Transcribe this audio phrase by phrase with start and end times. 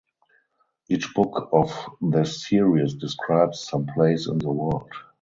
[0.89, 4.89] Each book of this series describes some place in the world.